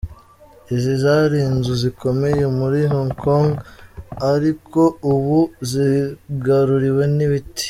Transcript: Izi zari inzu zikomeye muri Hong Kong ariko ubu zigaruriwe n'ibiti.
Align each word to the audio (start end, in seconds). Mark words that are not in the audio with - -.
Izi 0.75 0.93
zari 1.03 1.37
inzu 1.49 1.73
zikomeye 1.83 2.43
muri 2.57 2.79
Hong 2.93 3.11
Kong 3.23 3.47
ariko 4.33 4.81
ubu 5.11 5.39
zigaruriwe 5.69 7.03
n'ibiti. 7.17 7.59